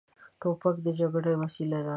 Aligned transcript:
توپک 0.41 0.75
د 0.85 0.87
جګړې 0.99 1.33
وسیله 1.41 1.79
ده. 1.85 1.89